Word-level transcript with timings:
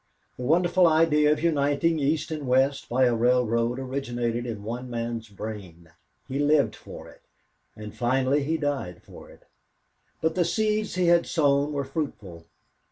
The 0.35 0.41
wonderful 0.45 0.87
idea 0.87 1.31
of 1.31 1.43
uniting 1.43 1.99
East 1.99 2.31
and 2.31 2.47
West 2.47 2.89
by 2.89 3.05
a 3.05 3.13
railroad 3.15 3.77
originated 3.77 4.47
in 4.47 4.63
one 4.63 4.89
man's 4.89 5.29
brain; 5.29 5.91
he 6.27 6.39
lived 6.39 6.75
for 6.75 7.07
it, 7.07 7.21
and 7.75 7.95
finally 7.95 8.41
he 8.43 8.57
died 8.57 9.03
for 9.03 9.29
it. 9.29 9.43
But 10.19 10.33
the 10.33 10.43
seeds 10.43 10.95
he 10.95 11.05
had 11.05 11.27
sown 11.27 11.71
were 11.71 11.83
fruitful. 11.85 12.47